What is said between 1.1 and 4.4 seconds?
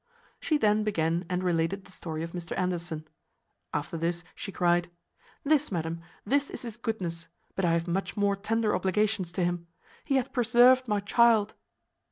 and related the story of Mr Anderson. After this